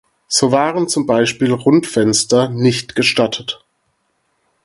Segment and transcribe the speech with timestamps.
[0.27, 3.63] So waren zum Beispiel Rundfenster nicht gestattet.